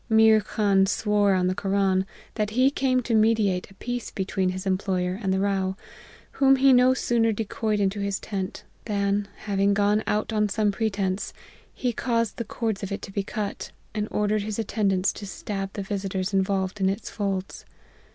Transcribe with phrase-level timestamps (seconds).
[0.09, 4.65] Meer Khan swore on the Koran, that he came to mediate a peace between his
[4.65, 5.77] employer and the Rao,
[6.31, 10.71] whom he no sooner de coyed into his tent, than, having gone out on some
[10.71, 11.33] pretence,
[11.71, 15.71] he caused the cords of it to be cut, and ordered his attendants to stab
[15.73, 17.63] the visiters involved in its folds.